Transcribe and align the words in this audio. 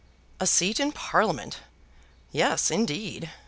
A 0.39 0.47
seat 0.47 0.79
in 0.79 0.91
Parliament! 0.93 1.59
Yes, 2.31 2.71
indeed! 2.71 3.29